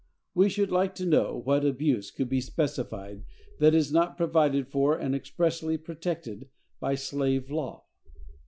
[0.33, 3.23] We should like to know what abuse could be specified
[3.59, 7.85] that is not provided for and expressly protected by slave law.